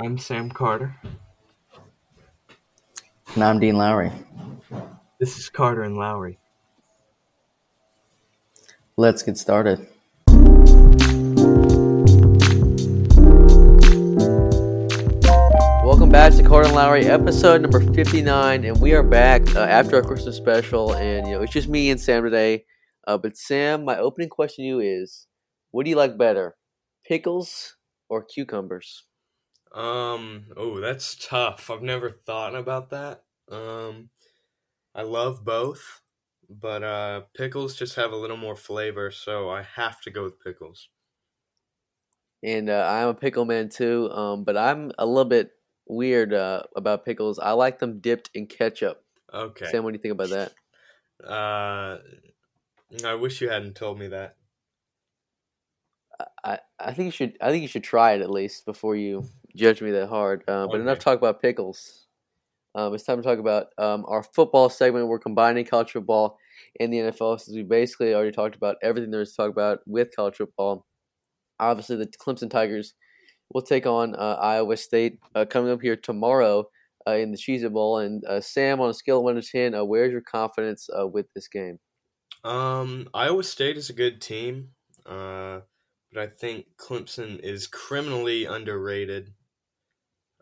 [0.00, 0.94] I'm Sam Carter.
[3.34, 4.12] And I'm Dean Lowry.
[5.18, 6.38] This is Carter and Lowry.
[8.96, 9.88] Let's get started.
[15.84, 18.64] Welcome back to Carter and Lowry, episode number 59.
[18.64, 20.94] And we are back uh, after our Christmas special.
[20.94, 22.66] And, you know, it's just me and Sam today.
[23.08, 25.26] Uh, but, Sam, my opening question to you is
[25.72, 26.54] what do you like better,
[27.04, 27.74] pickles
[28.08, 29.07] or cucumbers?
[29.72, 31.70] Um, oh, that's tough.
[31.70, 33.24] I've never thought about that.
[33.50, 34.10] Um,
[34.94, 36.00] I love both,
[36.48, 40.40] but uh, pickles just have a little more flavor, so I have to go with
[40.40, 40.88] pickles.
[42.42, 45.52] And uh, I'm a pickle man too, um, but I'm a little bit
[45.86, 47.38] weird uh, about pickles.
[47.38, 49.02] I like them dipped in ketchup.
[49.32, 49.66] Okay.
[49.66, 50.52] Sam, what do you think about that?
[51.24, 51.98] Uh,
[53.04, 54.36] I wish you hadn't told me that.
[56.44, 59.28] I, I think you should I think you should try it at least before you
[59.58, 60.44] judge me that hard.
[60.48, 60.82] Uh, but Okay.
[60.82, 62.06] enough talk about pickles.
[62.74, 65.08] Um, it's time to talk about um, our football segment.
[65.08, 66.38] We're combining college football
[66.78, 69.80] and the NFL since we basically already talked about everything there is to talk about
[69.86, 70.86] with college football.
[71.58, 72.94] Obviously, the Clemson Tigers
[73.52, 76.68] will take on uh, Iowa State uh, coming up here tomorrow
[77.06, 77.98] uh, in the Cheez It Bowl.
[77.98, 81.06] And uh, Sam, on a scale of one to ten, uh, where's your confidence uh,
[81.06, 81.78] with this game?
[82.44, 84.70] Um, Iowa State is a good team,
[85.04, 85.60] uh,
[86.12, 89.32] but I think Clemson is criminally underrated.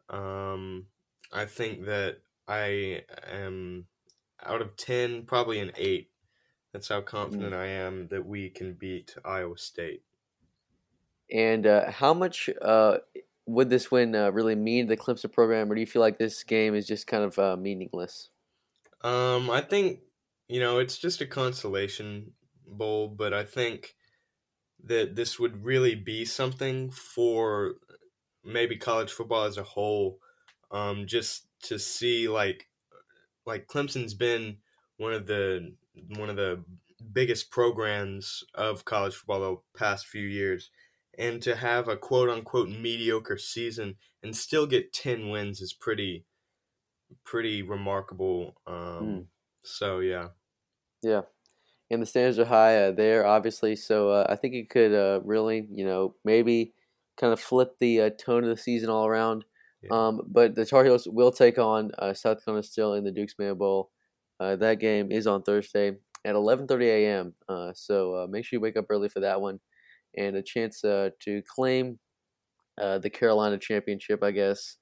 [0.09, 0.87] Um,
[1.33, 2.19] I think that
[2.49, 3.87] I am
[4.45, 6.11] out of ten, probably an eight.
[6.73, 10.03] That's how confident I am that we can beat Iowa State.
[11.33, 12.99] And uh, how much uh,
[13.47, 16.19] would this win uh, really mean to the Clemson program, or do you feel like
[16.19, 18.29] this game is just kind of uh, meaningless?
[19.03, 20.01] Um, I think
[20.49, 22.33] you know it's just a consolation
[22.67, 23.95] bowl, but I think
[24.84, 27.77] that this would really be something for
[28.47, 30.20] maybe college football as a whole.
[30.70, 32.69] Um, just to see like
[33.47, 34.58] like Clemson's been
[34.97, 35.77] one of the
[36.16, 36.65] one of the
[37.12, 40.71] biggest programs of college football the past few years,
[41.19, 46.26] and to have a quote unquote mediocre season and still get ten wins is pretty
[47.25, 48.60] pretty remarkable.
[48.66, 49.28] Um, Mm.
[49.62, 50.31] So yeah,
[51.03, 51.22] Yeah,
[51.91, 53.76] and the standards are high uh, there, obviously.
[53.76, 56.75] So uh, I think it could uh, really, you know, maybe
[57.16, 59.44] kind of flip the uh, tone of the season all around.
[59.82, 59.91] Yeah.
[59.93, 63.34] Um, but the Tar Heels will take on uh, South Carolina still in the Duke's
[63.38, 63.91] Mayo Bowl.
[64.38, 67.34] Uh, that game is on Thursday at 11:30 a.m.
[67.49, 69.60] Uh, so uh, make sure you wake up early for that one,
[70.16, 71.99] and a chance uh, to claim
[72.81, 74.77] uh, the Carolina championship, I guess.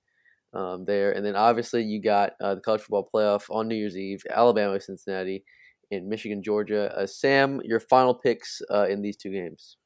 [0.52, 3.96] Um, there, and then obviously you got uh, the college football playoff on New Year's
[3.96, 5.44] Eve, Alabama, Cincinnati,
[5.90, 6.96] and Michigan, Georgia.
[6.96, 9.76] Uh, Sam, your final picks uh, in these two games.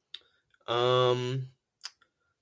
[0.67, 1.47] Um,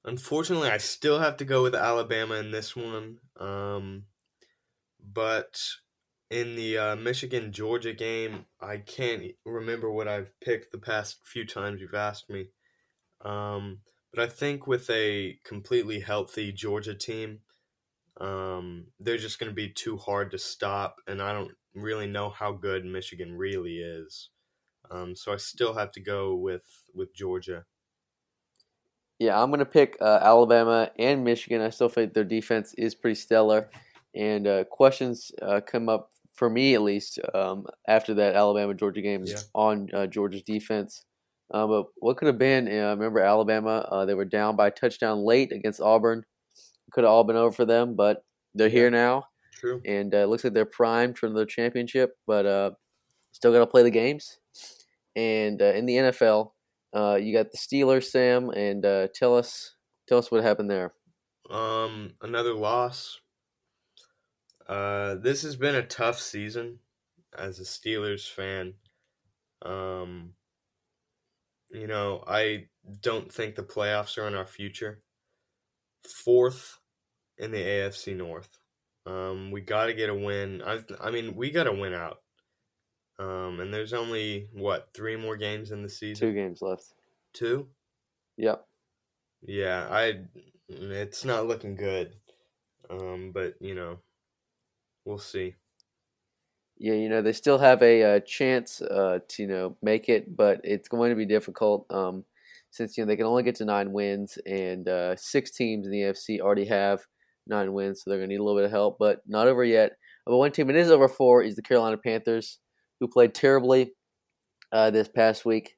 [0.07, 3.17] unfortunately, I still have to go with Alabama in this one.
[3.39, 4.05] Um,
[4.99, 5.61] but
[6.31, 11.45] in the uh, Michigan Georgia game, I can't remember what I've picked the past few
[11.45, 12.47] times you've asked me.
[13.23, 13.79] Um,
[14.13, 17.39] but I think with a completely healthy Georgia team,
[18.19, 22.29] um, they're just going to be too hard to stop, and I don't really know
[22.29, 24.29] how good Michigan really is.
[24.89, 26.63] Um, so I still have to go with
[26.95, 27.65] with Georgia.
[29.19, 31.61] Yeah, I'm going to pick uh, Alabama and Michigan.
[31.61, 33.69] I still think their defense is pretty stellar,
[34.15, 39.01] and uh, questions uh, come up for me at least um, after that Alabama Georgia
[39.01, 39.37] game Yeah.
[39.55, 41.03] on uh, Georgia's defense.
[41.51, 42.67] Uh, but what could have been?
[42.67, 43.87] Uh, remember Alabama?
[43.89, 46.23] Uh, they were down by a touchdown late against Auburn.
[46.91, 48.23] Could have all been over for them, but
[48.53, 49.23] they're here now,
[49.53, 49.81] True.
[49.85, 52.17] and uh, it looks like they're primed for the championship.
[52.27, 52.71] But uh,
[53.31, 54.37] still got to play the games.
[55.15, 56.51] And uh, in the NFL,
[56.95, 59.75] uh, you got the Steelers, Sam, and uh, tell us
[60.07, 60.93] tell us what happened there.
[61.49, 63.19] Um, another loss.
[64.67, 66.79] Uh, this has been a tough season
[67.37, 68.73] as a Steelers fan.
[69.61, 70.33] Um,
[71.69, 72.67] you know, I
[73.01, 75.03] don't think the playoffs are in our future.
[76.07, 76.79] Fourth
[77.37, 78.59] in the AFC North.
[79.05, 80.61] Um, we got to get a win.
[80.61, 82.17] I, I mean, we got to win out.
[83.19, 86.27] Um, and there's only what three more games in the season.
[86.27, 86.93] Two games left.
[87.33, 87.67] Two.
[88.37, 88.65] Yep.
[89.41, 90.19] Yeah, I.
[90.69, 92.13] It's not looking good.
[92.89, 93.99] Um, but you know,
[95.05, 95.55] we'll see.
[96.79, 100.35] Yeah, you know they still have a, uh chance uh, to you know make it,
[100.35, 102.23] but it's going to be difficult um,
[102.69, 105.91] since you know they can only get to nine wins, and uh, six teams in
[105.91, 107.01] the AFC already have
[107.47, 108.97] nine wins, so they're going to need a little bit of help.
[108.99, 109.93] But not over yet.
[110.25, 112.59] But one team it is over for is the Carolina Panthers,
[112.99, 113.93] who played terribly
[114.71, 115.75] uh, this past week,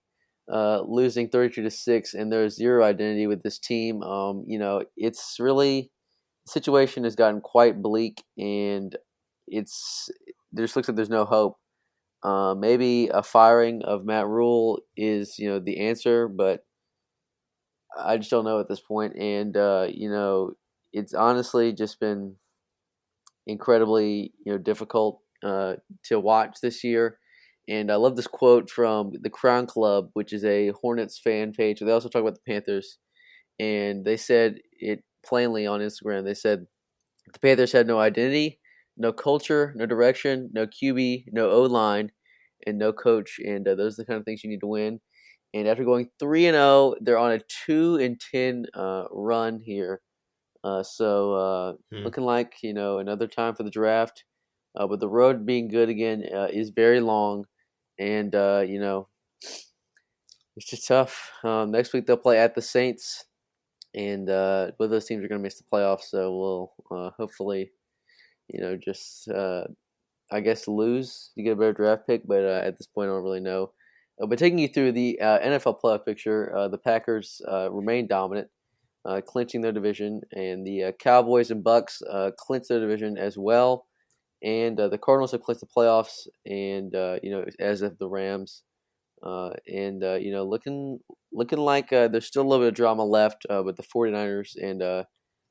[0.51, 4.01] uh, losing thirty-two to six, and there's zero identity with this team.
[4.03, 5.91] Um, you know, it's really
[6.45, 8.95] the situation has gotten quite bleak, and
[9.47, 10.09] it's
[10.57, 11.57] just looks like there's no hope.
[12.23, 16.65] Uh, maybe a firing of Matt Rhule is you know the answer, but
[17.97, 19.15] I just don't know at this point.
[19.17, 20.53] And uh, you know,
[20.93, 22.35] it's honestly just been
[23.47, 25.75] incredibly you know difficult uh,
[26.05, 27.17] to watch this year.
[27.67, 31.79] And I love this quote from the Crown Club, which is a Hornets fan page.
[31.79, 32.97] They also talk about the Panthers,
[33.59, 36.25] and they said it plainly on Instagram.
[36.25, 36.65] They said
[37.31, 38.59] the Panthers had no identity,
[38.97, 42.11] no culture, no direction, no QB, no O line,
[42.65, 43.39] and no coach.
[43.43, 44.99] And uh, those are the kind of things you need to win.
[45.53, 49.59] And after going three and zero, oh, they're on a two and ten uh, run
[49.59, 50.01] here.
[50.63, 52.03] Uh, so uh, hmm.
[52.03, 54.23] looking like you know another time for the draft.
[54.75, 57.45] Uh, but the road being good again uh, is very long,
[57.97, 58.33] and
[58.69, 59.07] you know
[60.55, 61.31] it's just tough.
[61.43, 63.25] Um, next week they'll play at the Saints
[63.95, 66.03] and uh, both those teams are going to miss the playoffs.
[66.03, 67.71] So we'll uh, hopefully,
[68.47, 69.63] you know, just uh,
[70.31, 72.27] I guess lose to get a better draft pick.
[72.27, 73.71] But uh, at this point, I don't really know.
[74.21, 78.49] Uh, but taking you through the uh, NFL playoff picture, the Packers remain dominant,
[79.25, 82.01] clinching their division, and the Cowboys and Bucs
[82.37, 83.87] clinch their division as well.
[84.41, 86.93] And the Cardinals have clinched the playoffs, and
[87.23, 88.63] you know, as of the Rams.
[89.21, 90.99] Uh, and uh, you know, looking
[91.31, 94.55] looking like uh, there's still a little bit of drama left, uh, but the 49ers
[94.61, 95.03] and uh,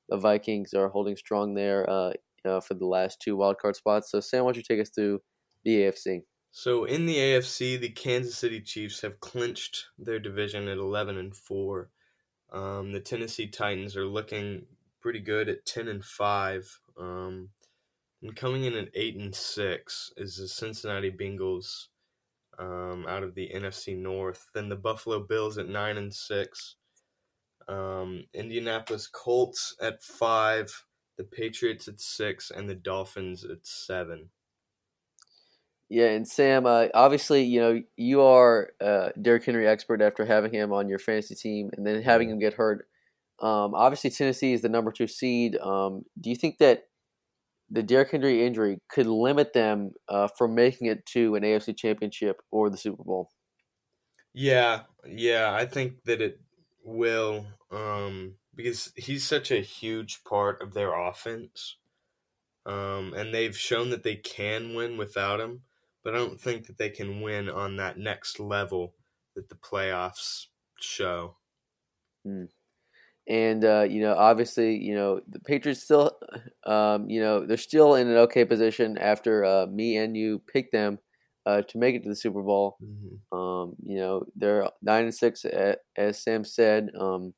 [0.08, 2.12] the Vikings are holding strong there uh,
[2.61, 4.11] for the last two wildcard spots.
[4.11, 5.20] So, Sam, why don't you take us through
[5.64, 6.23] the AFC?
[6.50, 11.37] So, in the AFC, the Kansas City Chiefs have clinched their division at 11 and
[11.37, 11.90] four.
[12.50, 14.64] Um, the Tennessee Titans are looking
[15.00, 16.81] pretty good at 10 and five.
[16.99, 17.50] Um,
[18.22, 21.86] and coming in at eight and six is the Cincinnati Bengals
[22.58, 24.46] um, out of the NFC North.
[24.54, 26.76] Then the Buffalo Bills at nine and six.
[27.68, 30.84] Um, Indianapolis Colts at five.
[31.16, 34.30] The Patriots at six, and the Dolphins at seven.
[35.88, 40.52] Yeah, and Sam, uh, obviously, you know you are a Derrick Henry expert after having
[40.52, 42.86] him on your fantasy team, and then having him get hurt.
[43.40, 45.56] Um, obviously, Tennessee is the number two seed.
[45.56, 46.88] Um, do you think that
[47.70, 52.40] the Derrick Henry injury could limit them uh, from making it to an AFC Championship
[52.50, 53.30] or the Super Bowl.
[54.32, 56.40] Yeah, yeah, I think that it
[56.84, 61.76] will um, because he's such a huge part of their offense,
[62.66, 65.62] um, and they've shown that they can win without him.
[66.04, 68.94] But I don't think that they can win on that next level
[69.34, 70.46] that the playoffs
[70.78, 71.36] show.
[72.26, 72.48] Mm
[73.28, 76.19] and uh, you know, obviously, you know, the Patriots still,
[76.66, 80.72] um, you know, they're still in an okay position after uh, me and you picked
[80.72, 80.98] them
[81.44, 82.78] uh, to make it to the Super Bowl.
[82.82, 83.38] Mm-hmm.
[83.38, 85.44] Um, you know, they're nine and six,
[85.96, 87.34] as Sam said, um,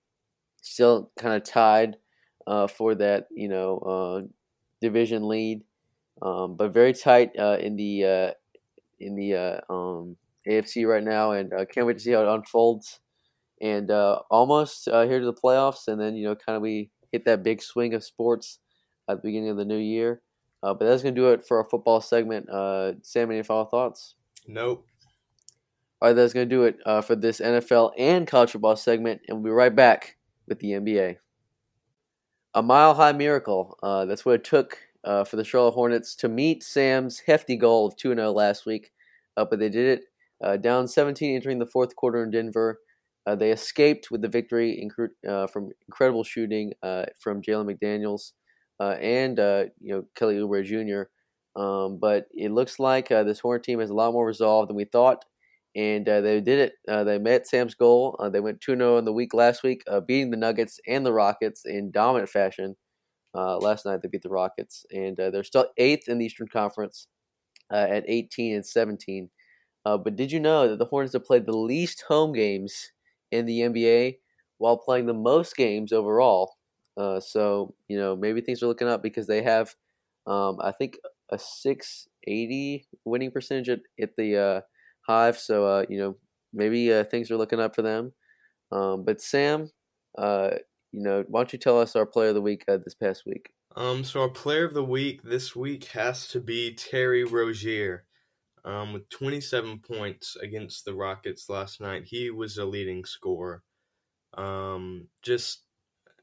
[0.63, 1.97] still kind of tied
[2.47, 4.27] uh, for that, you know, uh,
[4.81, 5.63] division lead,
[6.23, 8.35] um, but very tight uh, in the
[9.01, 10.17] in the um,
[10.49, 13.01] AFC right now, and I can't wait to see how it unfolds
[13.61, 16.91] and uh, almost uh, here to the playoffs, and then you know, kind of we
[17.13, 18.59] hit that big swing of sports
[19.09, 20.23] at the beginning of the new year.
[20.63, 22.49] Uh, but that's gonna do it for our football segment.
[22.49, 24.15] Uh, Sam, any final thoughts?
[24.47, 24.87] Nope.
[26.01, 29.39] All right, that's gonna do it uh, for this NFL and college football segment, and
[29.39, 30.17] we'll be right back
[30.47, 31.17] with the NBA.
[32.55, 33.79] A mile high miracle.
[33.83, 37.97] Uh, that's what it took for the Charlotte Hornets to meet Sam's hefty goal of
[37.97, 38.93] 2 0 last week.
[39.37, 40.01] but they did
[40.43, 42.81] it down 17 entering the fourth quarter in Denver.
[43.27, 44.89] Uh, they escaped with the victory
[45.29, 48.33] uh, from incredible shooting uh, from Jalen McDaniels
[48.81, 51.11] uh, and uh, you know Kelly Oubre Jr.
[51.61, 54.77] Um, but it looks like uh, this Hornet team has a lot more resolve than
[54.77, 55.25] we thought,
[55.77, 56.73] and they did it.
[56.87, 58.19] they met Sam's goal.
[58.33, 61.63] they went 2 0 in the week last week, beating the Nuggets and the Rockets
[61.67, 62.77] in dominant fashion.
[63.35, 67.07] last night they beat the Rockets, and they're still eighth in the Eastern Conference
[67.71, 69.29] at 18 and 17.
[69.85, 72.93] but did you know that the Hornets have played the least home games
[73.31, 74.17] in the NBA
[74.59, 76.57] while playing the most games overall.
[76.97, 79.75] Uh, so you know maybe things are looking up because they have,
[80.27, 80.99] um, I think,
[81.31, 84.61] a 680 winning percentage at, at the uh,
[85.07, 85.39] Hive.
[85.39, 86.17] So uh, you know
[86.53, 88.13] maybe uh, things are looking up for them.
[88.73, 89.71] Um, but Sam,
[90.19, 90.51] uh,
[90.93, 93.25] you know, why don't you tell us our player of the week uh, this past
[93.27, 93.51] week?
[93.77, 98.05] Um, so our player of the week this week has to be Terry Rozier
[98.65, 102.05] um, with 27 points against the Rockets last night.
[102.07, 103.63] He was a leading scorer.
[104.35, 105.65] Um, just,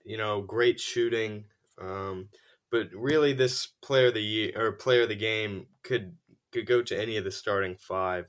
[0.04, 1.46] you know, great shooting.
[1.80, 2.30] Um,
[2.72, 6.18] but really, this player of the year or player of the game could
[6.52, 8.26] could go to any of the starting five.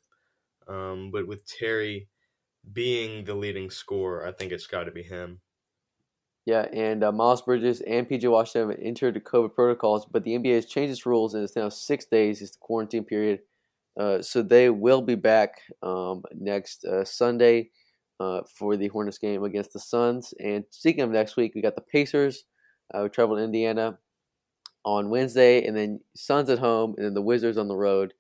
[0.67, 2.09] Um, but with Terry
[2.73, 5.41] being the leading scorer, I think it's got to be him.
[6.45, 10.35] Yeah, and uh, Miles Bridges and PJ Washington have entered the COVID protocols, but the
[10.35, 13.41] NBA has changed its rules and it's now six days is the quarantine period.
[13.99, 17.71] Uh, so they will be back um, next uh, Sunday
[18.21, 20.33] uh, for the Hornets game against the Suns.
[20.39, 22.45] And speaking of next week, we got the Pacers.
[22.95, 23.99] Uh, we travel to Indiana
[24.85, 28.15] on Wednesday, and then Suns at home, and then the Wizards on the road.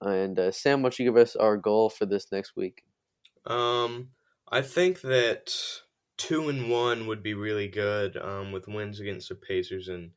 [0.00, 2.84] And uh, Sam, why don't you give us our goal for this next week?
[3.44, 4.10] Um,
[4.50, 5.52] I think that
[6.16, 10.12] two and one would be really good um, with wins against the Pacers and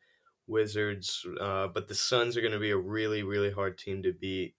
[0.48, 4.56] Wizards, but the Suns are going to be a really, really hard team to beat.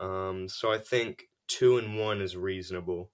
[0.00, 3.10] Um, so I think two and one is reasonable.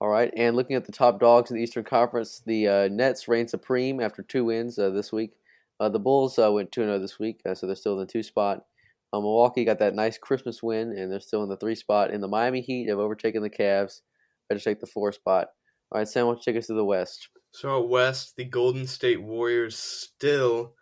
[0.00, 3.28] All right, and looking at the top dogs in the Eastern Conference, the uh, Nets
[3.28, 5.32] reign supreme after two wins uh, this week.
[5.78, 8.06] Uh, the Bulls uh, went 2 0 this week, uh, so they're still in the
[8.06, 8.64] two spot.
[9.12, 12.10] Uh, Milwaukee got that nice Christmas win, and they're still in the three spot.
[12.10, 14.02] And the Miami Heat have overtaken the Cavs.
[14.48, 15.48] Better take the four spot.
[15.90, 17.28] All right, Sam, why don't you take us to the West?
[17.52, 20.74] So, West, the Golden State Warriors still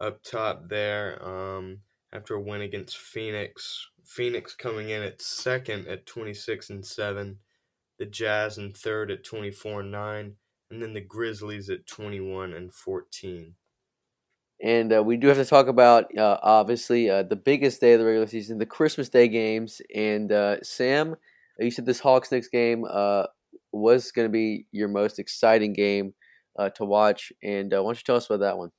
[0.00, 1.80] up top there um,
[2.12, 3.88] after a win against Phoenix.
[4.04, 7.38] Phoenix coming in at second at 26 and 7,
[7.98, 10.36] the Jazz in third at 24 and 9,
[10.70, 13.54] and then the Grizzlies at 21 and 14.
[14.62, 17.98] And uh, we do have to talk about, uh, obviously, uh, the biggest day of
[18.00, 19.80] the regular season, the Christmas Day games.
[19.94, 21.16] And uh, Sam,
[21.58, 23.24] you said this Hawks Knicks game uh,
[23.72, 26.14] was going to be your most exciting game
[26.58, 27.32] uh, to watch.
[27.42, 28.70] And why don't you tell us about that one?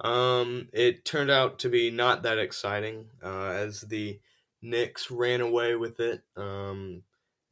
[0.00, 4.20] Um, it turned out to be not that exciting as the
[4.66, 6.22] Knicks ran away with it.
[6.36, 7.02] Um,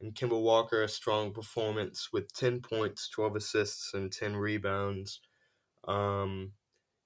[0.01, 5.21] and Kemba Walker, a strong performance with 10 points, 12 assists, and 10 rebounds.
[5.87, 6.51] Um,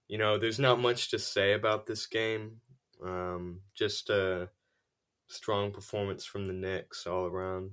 [0.08, 2.62] you know, there's not much to say about this game.
[3.04, 4.50] Um, just a
[5.28, 7.72] strong performance from the Knicks all around.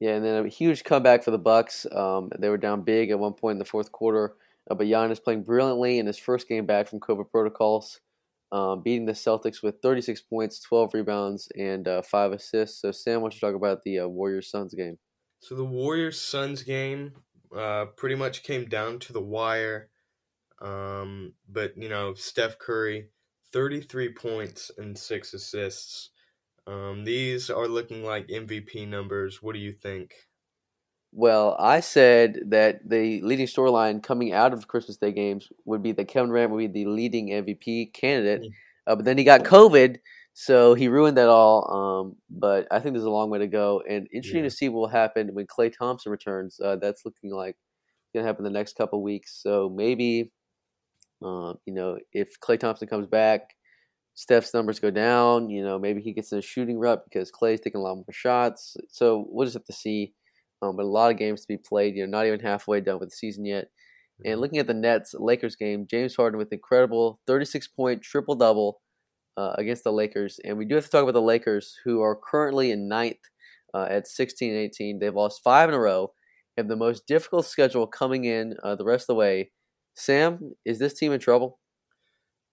[0.00, 1.86] Yeah, and then a huge comeback for the Bucks.
[1.92, 4.34] Um, they were down big at one point in the fourth quarter,
[4.70, 8.00] uh, but Giannis playing brilliantly in his first game back from COVID protocols,
[8.54, 12.80] um, beating the Celtics with 36 points, 12 rebounds, and uh, five assists.
[12.80, 14.98] So, Sam, why don't you talk about the uh, Warriors Suns game?
[15.40, 17.14] So the Warriors Suns game
[17.54, 19.90] uh, pretty much came down to the wire.
[20.62, 23.08] Um, but you know, Steph Curry,
[23.52, 26.10] 33 points and six assists.
[26.68, 29.42] Um, these are looking like MVP numbers.
[29.42, 30.14] What do you think?
[31.16, 35.92] Well, I said that the leading storyline coming out of Christmas Day games would be
[35.92, 38.52] that Kevin Durant would be the leading MVP candidate, mm.
[38.86, 39.98] uh, but then he got COVID,
[40.32, 41.70] so he ruined that all.
[41.72, 44.50] Um, but I think there's a long way to go, and interesting yeah.
[44.50, 46.58] to see what will happen when Klay Thompson returns.
[46.58, 47.56] Uh, that's looking like
[48.12, 49.40] going to happen the next couple weeks.
[49.40, 50.32] So maybe
[51.24, 53.54] um, you know, if Klay Thompson comes back,
[54.14, 55.48] Steph's numbers go down.
[55.48, 58.04] You know, maybe he gets in a shooting rut because Klay's taking a lot more
[58.10, 58.76] shots.
[58.88, 60.12] So we'll just have to see.
[60.64, 61.94] Um, but a lot of games to be played.
[61.96, 63.66] You know, not even halfway done with the season yet.
[64.24, 64.40] And mm-hmm.
[64.40, 68.80] looking at the Nets Lakers game, James Harden with incredible 36 point triple double
[69.36, 70.40] uh, against the Lakers.
[70.44, 73.18] And we do have to talk about the Lakers, who are currently in ninth
[73.74, 74.98] uh, at 16 18.
[74.98, 76.12] They've lost five in a row.
[76.56, 79.50] Have the most difficult schedule coming in uh, the rest of the way.
[79.94, 81.58] Sam, is this team in trouble?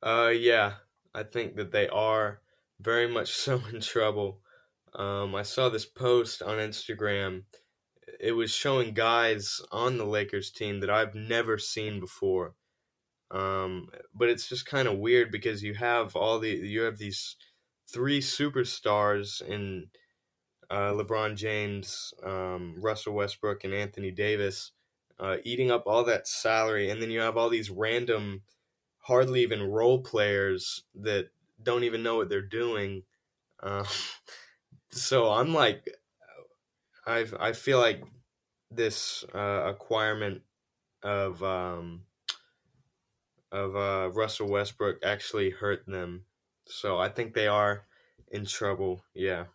[0.01, 0.73] Uh, yeah,
[1.13, 2.41] I think that they are
[2.79, 4.39] very much so in trouble.
[4.95, 7.43] Um, I saw this post on Instagram.
[8.19, 12.55] It was showing guys on the Lakers team that I've never seen before.
[13.29, 17.37] Um, but it's just kind of weird because you have all the you have these
[17.87, 19.87] three superstars in
[20.69, 24.71] uh, LeBron James, um, Russell Westbrook, and Anthony Davis
[25.21, 28.41] uh, eating up all that salary, and then you have all these random,
[28.99, 31.29] hardly even role players that
[31.61, 33.03] don't even know what they're doing.
[33.61, 33.85] Uh,
[34.91, 35.87] so I'm like,
[37.05, 38.03] I I feel like
[38.69, 40.41] this uh, acquirement
[41.03, 42.03] of um,
[43.51, 46.25] of uh, Russell Westbrook actually hurt them.
[46.67, 47.85] So I think they are
[48.31, 49.03] in trouble.
[49.13, 49.45] Yeah.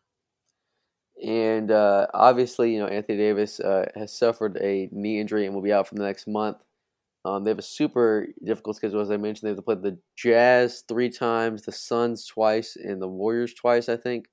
[1.22, 5.62] And uh, obviously, you know, Anthony Davis uh, has suffered a knee injury and will
[5.62, 6.58] be out for the next month.
[7.24, 9.46] Um, they have a super difficult schedule, as I mentioned.
[9.46, 13.88] They have to play the Jazz three times, the Suns twice, and the Warriors twice,
[13.88, 14.26] I think.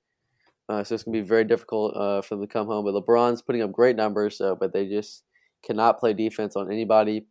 [0.69, 2.85] Uh, so it's going to be very difficult uh, for them to come home.
[2.85, 5.23] But LeBron's putting up great numbers, uh, but they just
[5.63, 7.27] cannot play defense on anybody.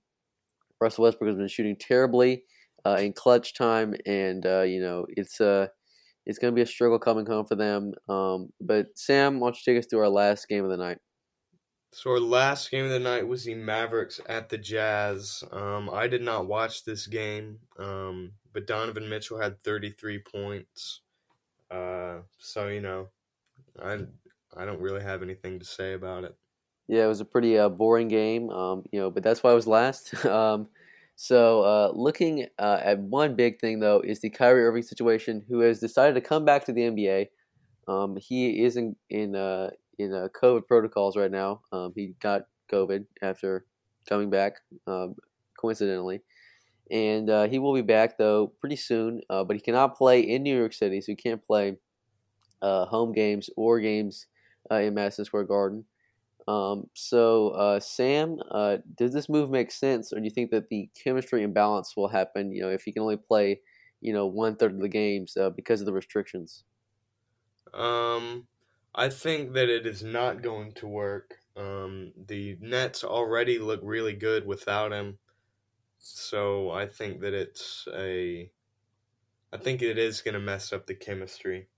[0.81, 2.45] Russell Westbrook has been shooting terribly
[2.85, 5.69] uh, in clutch time, and you know it's uh,
[6.27, 7.93] it's going to be a struggle coming home for them.
[8.09, 10.99] Um, but Sam, why don't you take us through our last game of the night?
[11.95, 15.45] So our last game of the night was the Mavericks at the Jazz.
[15.53, 21.03] Um, I did not watch this game, um, but Donovan Mitchell had 33 points.
[21.71, 23.09] Uh, so you know,
[23.81, 23.99] I
[24.57, 26.37] I don't really have anything to say about it.
[26.89, 29.55] Yeah, it was a pretty uh, boring game, um, you know, but that's why I
[29.55, 30.25] was last.
[30.27, 30.69] um,
[31.15, 35.61] so, uh, looking uh, at one big thing though is the Kyrie Irving situation, who
[35.61, 37.29] has decided to come back to the NBA.
[37.89, 41.63] Um, he is in in uh, in uh, COVID protocols right now.
[41.73, 43.67] Um, he got COVID after
[44.09, 44.55] coming back,
[44.87, 45.15] um,
[45.59, 46.21] coincidentally,
[46.91, 49.21] and uh, he will be back though pretty soon.
[49.31, 51.77] Uh, but he cannot play in New York City, so he can't play
[52.63, 54.27] home games or games
[54.71, 55.85] in Madison Square Garden.
[56.49, 60.69] Um, so, uh, Sam, uh, does this move make sense, or do you think that
[60.69, 62.51] the chemistry imbalance will happen?
[62.51, 63.61] You know, if he can only play,
[64.01, 66.65] you know, one third of the games uh, because of the restrictions.
[67.73, 68.49] Um,
[68.95, 71.37] I think that it is not going to work.
[71.57, 75.19] Um, the Nets already look really good without him,
[75.99, 78.51] so I think that it's a.
[79.53, 81.69] I think it is going to mess up the chemistry.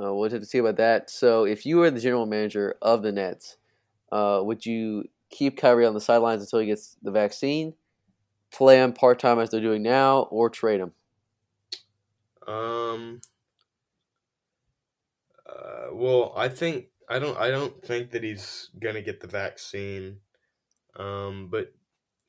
[0.00, 1.10] Uh, we'll have to see about that.
[1.10, 3.56] So, if you were the general manager of the Nets,
[4.12, 7.74] uh, would you keep Kyrie on the sidelines until he gets the vaccine,
[8.52, 10.92] play him part time as they're doing now, or trade him?
[12.46, 13.20] Um.
[15.46, 17.36] Uh, well, I think I don't.
[17.36, 20.20] I don't think that he's gonna get the vaccine.
[20.96, 21.72] Um, but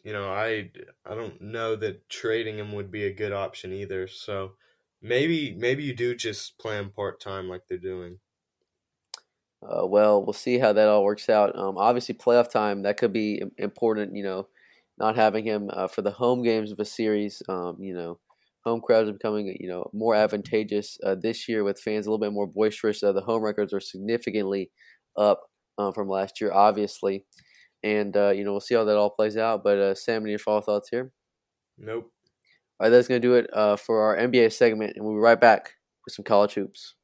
[0.03, 0.71] you know, I
[1.05, 4.07] I don't know that trading him would be a good option either.
[4.07, 4.53] So
[5.01, 8.19] maybe maybe you do just plan part time like they're doing.
[9.61, 11.57] Uh, well, we'll see how that all works out.
[11.57, 14.15] Um, obviously, playoff time that could be important.
[14.15, 14.47] You know,
[14.97, 17.41] not having him uh, for the home games of a series.
[17.49, 18.19] Um, you know,
[18.63, 22.23] home crowds are becoming you know more advantageous uh, this year with fans a little
[22.25, 23.03] bit more boisterous.
[23.03, 24.71] Uh, the home records are significantly
[25.17, 25.41] up
[25.77, 27.25] um, from last year, obviously,
[27.83, 29.63] and uh, you know we'll see how that all plays out.
[29.63, 31.11] But uh, Sam, any final thoughts here?
[31.77, 32.13] Nope.
[32.79, 35.39] All right, that's going to do it for our NBA segment, and we'll be right
[35.39, 35.73] back
[36.05, 36.95] with some college hoops.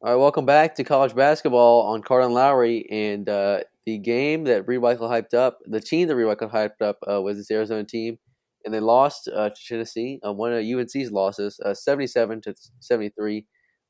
[0.00, 2.86] All right, welcome back to college basketball on and Lowry.
[2.90, 7.22] And uh, the game that Michael hyped up, the team that Michael hyped up uh,
[7.22, 8.18] was this Arizona team.
[8.64, 13.46] And they lost uh, to Tennessee, uh, one of UNC's losses, uh, 77 to 73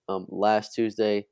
[0.09, 1.27] um, last Tuesday.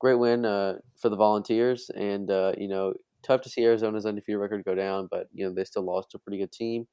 [0.00, 1.88] Great win uh, for the Volunteers.
[1.96, 5.64] And, you know, tough to see Arizona's undefeated record go down, but, you know, they
[5.64, 6.86] still lost to a pretty good team.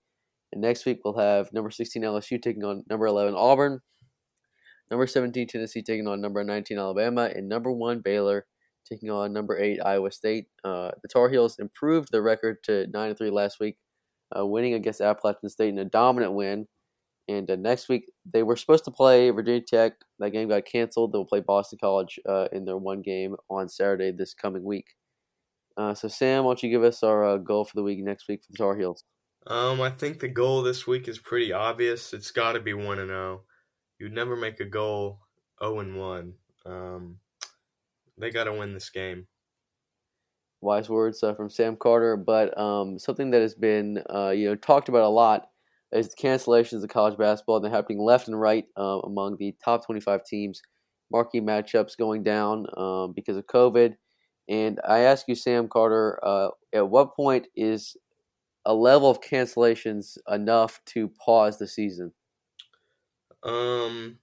[0.54, 3.82] And next week we'll have number 16 LSU taking on number 11 Auburn.
[4.92, 7.32] Number 17, Tennessee taking on number 19, Alabama.
[7.34, 8.46] And number 1, Baylor
[8.88, 10.46] taking on number 8, Iowa State.
[10.64, 13.78] Uh, the Tar Heels improved their record to 9 3 last week,
[14.38, 16.68] uh, winning against Appalachian State in a dominant win.
[17.28, 19.94] And uh, next week, they were supposed to play Virginia Tech.
[20.20, 21.14] That game got canceled.
[21.14, 24.86] They'll play Boston College uh, in their one game on Saturday this coming week.
[25.76, 28.28] Uh, so, Sam, why don't you give us our uh, goal for the week next
[28.28, 29.04] week for the Tar Heels?
[29.48, 32.14] Um, I think the goal this week is pretty obvious.
[32.14, 33.44] It's got to be 1 and 0
[34.00, 35.20] you'd never make a goal
[35.64, 36.34] 0 and 1.
[36.66, 37.18] Um,
[38.18, 39.28] they got to win this game.
[40.62, 44.56] Wise words uh, from Sam Carter, but um, something that has been uh, you know
[44.56, 45.48] talked about a lot
[45.92, 47.60] is the cancellations of college basketball.
[47.60, 50.62] They're happening left and right uh, among the top 25 teams.
[51.12, 53.96] Marquee matchups going down um, because of COVID.
[54.50, 57.96] And I ask you, Sam Carter, uh, at what point is
[58.66, 62.14] a level of cancellations enough to pause the season?
[63.44, 64.20] Um,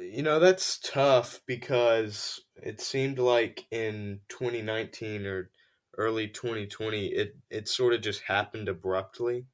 [0.00, 5.50] you know that's tough because it seemed like in 2019 or
[5.98, 9.46] early 2020 it it sort of just happened abruptly.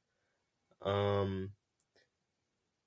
[0.82, 1.54] Um,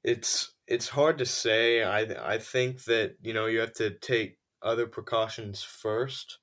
[0.04, 1.84] it's it's hard to say.
[1.84, 6.40] I I think that you know you have to take other precautions first,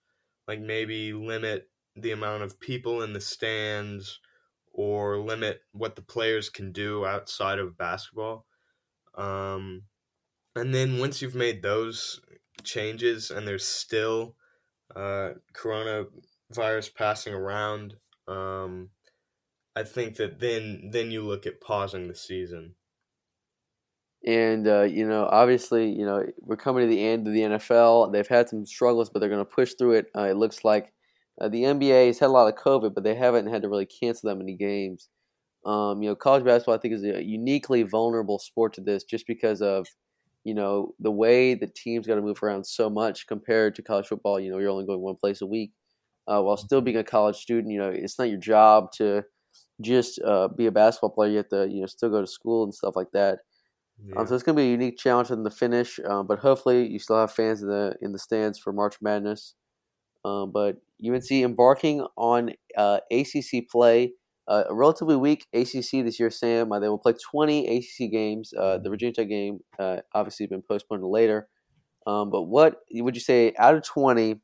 [0.47, 4.21] like maybe limit the amount of people in the stands
[4.79, 8.47] or limit what the players can do outside of basketball.
[9.17, 9.83] Um,
[10.55, 12.21] and then once you've made those
[12.63, 14.37] changes and there's still
[14.95, 17.97] uh, coronavirus passing around,
[18.29, 18.91] um,
[19.75, 22.77] I think that then then you look at pausing the season.
[24.25, 28.13] And uh, you know, obviously, you know we're coming to the end of the NFL.
[28.13, 30.07] They've had some struggles, but they're going to push through it.
[30.17, 30.93] Uh, it looks like
[31.41, 33.87] uh, the NBA has had a lot of COVID, but they haven't had to really
[33.87, 35.09] cancel that many games.
[35.65, 39.27] Um, you know, college basketball I think is a uniquely vulnerable sport to this, just
[39.27, 39.87] because of
[40.45, 44.07] you know the way the teams got to move around so much compared to college
[44.07, 44.41] football.
[44.41, 45.73] You know, you're only going one place a week,
[46.27, 47.73] uh, while still being a college student.
[47.73, 49.25] You know, it's not your job to
[49.81, 51.31] just uh, be a basketball player.
[51.31, 53.41] You have to you know still go to school and stuff like that.
[54.05, 54.17] Yeah.
[54.17, 56.87] Um, so it's going to be a unique challenge in the finish, um, but hopefully
[56.87, 59.55] you still have fans in the in the stands for March Madness.
[60.25, 64.13] Um, but UNC embarking on uh, ACC play
[64.49, 66.73] uh, a relatively weak ACC this year, Sam.
[66.73, 68.53] Uh, they will play 20 ACC games.
[68.59, 69.59] Uh, the Virginia Tech game
[70.15, 71.49] obviously been postponed later.
[72.07, 74.41] Um, but what would you say out of 20?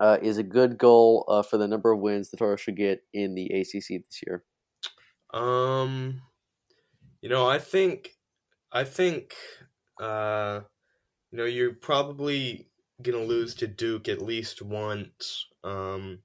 [0.00, 3.00] uh, is a good goal uh, for the number of wins the Toro should get
[3.12, 4.44] in the ACC this year?
[5.34, 6.22] Um,
[7.20, 8.10] you know, I think,
[8.72, 9.34] I think,
[10.00, 10.60] uh,
[11.30, 12.68] you know, you're probably
[13.02, 15.46] gonna lose to Duke at least once.
[15.64, 16.20] Um,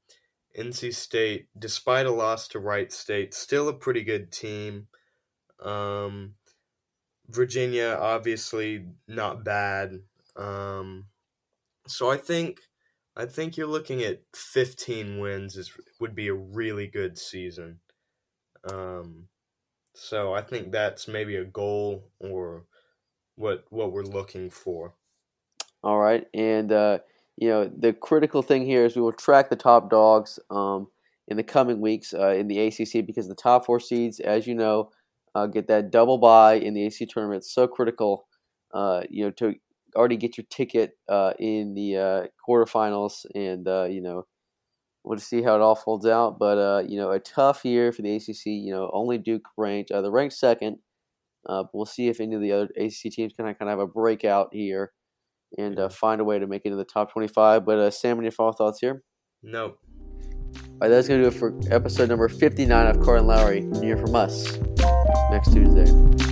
[0.58, 4.88] NC State, despite a loss to Wright State, still a pretty good team.
[5.60, 6.36] Um,
[7.28, 10.00] Virginia, obviously not bad.
[10.36, 11.06] Um,
[11.88, 12.60] so I think
[13.16, 17.80] I think you're looking at 15 wins is would be a really good season.
[18.70, 19.28] Um,
[19.94, 22.66] so I think that's maybe a goal or
[23.36, 24.96] what what we're looking for.
[25.84, 27.00] All right, and uh,
[27.36, 30.88] you know the critical thing here is we will track the top dogs um,
[31.28, 34.56] in the coming weeks uh, in the ACC because the top four seeds, as you
[34.56, 34.92] know,
[35.36, 37.40] uh, get that double bye in the ACC tournament.
[37.40, 38.28] It's so critical,
[38.74, 39.56] uh, you know, to
[39.94, 44.26] already get your ticket uh, in the uh, quarterfinals, and you know,
[45.04, 46.40] we'll see how it all folds out.
[46.40, 48.46] But you know, a tough year for the ACC.
[48.46, 50.78] You know, only Duke ranked, they're ranked second.
[51.74, 54.48] we'll see if any of the other ACC teams can kind of have a breakout
[54.54, 54.94] here
[55.58, 57.66] and uh, find a way to make it into the top 25.
[57.66, 59.04] But uh, Sam, any final thoughts here?
[59.42, 59.66] No.
[59.66, 63.62] All right, that's going to do it for episode number 59 of Carter and Lowry.
[63.62, 64.58] You hear from us
[65.32, 66.23] next Tuesday.